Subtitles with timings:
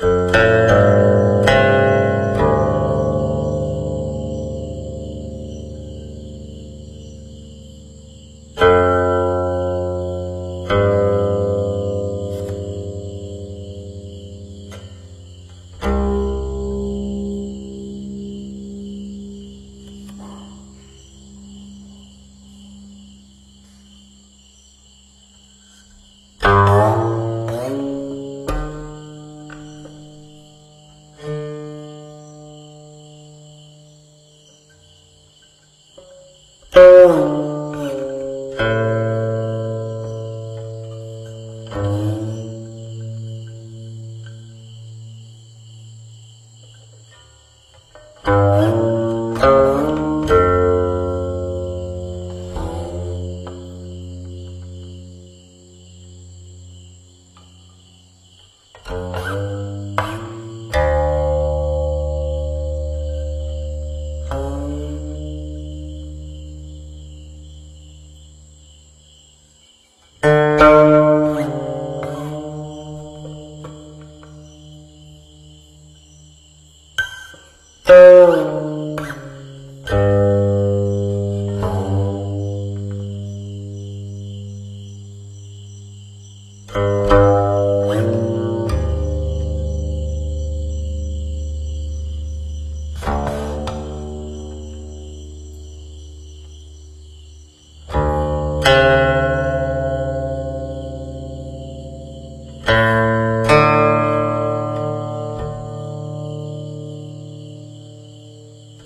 [0.00, 0.47] Música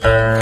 [0.03, 0.42] Uh...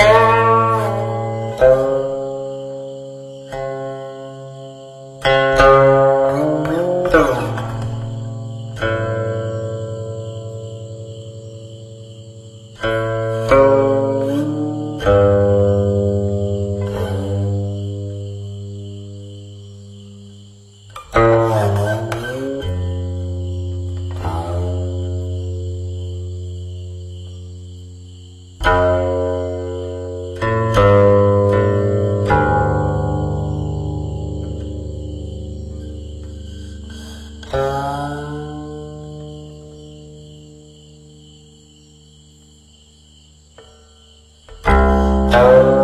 [45.32, 45.79] oh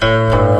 [0.00, 0.57] 了。